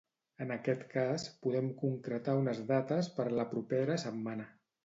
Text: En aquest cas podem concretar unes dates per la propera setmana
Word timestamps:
En 0.45 0.53
aquest 0.53 0.85
cas 0.93 1.25
podem 1.43 1.69
concretar 1.83 2.37
unes 2.39 2.65
dates 2.75 3.13
per 3.19 3.29
la 3.41 3.49
propera 3.55 4.03
setmana 4.09 4.53